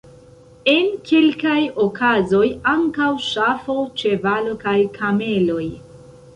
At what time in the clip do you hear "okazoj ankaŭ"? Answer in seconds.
1.83-3.11